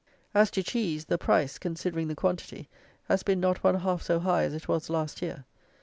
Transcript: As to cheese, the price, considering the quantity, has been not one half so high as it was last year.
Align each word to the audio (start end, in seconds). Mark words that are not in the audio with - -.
As 0.33 0.49
to 0.49 0.63
cheese, 0.63 1.05
the 1.05 1.19
price, 1.19 1.59
considering 1.59 2.07
the 2.07 2.15
quantity, 2.15 2.67
has 3.03 3.21
been 3.21 3.39
not 3.39 3.63
one 3.63 3.75
half 3.81 4.01
so 4.01 4.17
high 4.19 4.41
as 4.41 4.53
it 4.55 4.67
was 4.67 4.89
last 4.89 5.21
year. 5.21 5.45